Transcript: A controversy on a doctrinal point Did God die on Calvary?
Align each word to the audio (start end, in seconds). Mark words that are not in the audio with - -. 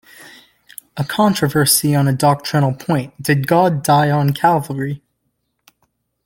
A 0.97 1.03
controversy 1.03 1.93
on 1.93 2.07
a 2.07 2.11
doctrinal 2.11 2.73
point 2.73 3.13
Did 3.21 3.45
God 3.45 3.83
die 3.83 4.09
on 4.09 4.33
Calvary? 4.33 5.03